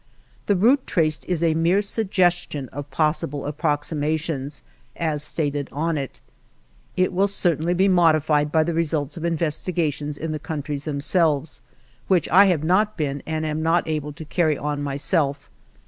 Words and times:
The 0.47 0.55
route 0.55 0.87
traced 0.87 1.25
is 1.25 1.43
a 1.43 1.53
mere 1.53 1.83
suggestion 1.83 2.69
of 2.69 2.89
possible 2.89 3.45
approximations, 3.45 4.63
as 4.95 5.21
stated 5.21 5.69
on 5.71 5.95
it. 5.95 6.19
It 6.97 7.13
will 7.13 7.27
certainly 7.27 7.75
be 7.75 7.87
modified 7.87 8.51
by 8.51 8.63
the 8.63 8.73
results 8.73 9.15
of 9.15 9.23
investigations 9.23 10.17
in 10.17 10.31
the 10.31 10.39
coun 10.39 10.63
tries 10.63 10.85
themselves, 10.85 11.61
which 12.07 12.27
I 12.29 12.45
have 12.45 12.63
not 12.63 12.97
been 12.97 13.21
and 13.27 13.45
am 13.45 13.61
not 13.61 13.87
able 13.87 14.11
to 14.13 14.25
carry 14.25 14.57
on* 14.57 14.81
myself. 14.81 15.51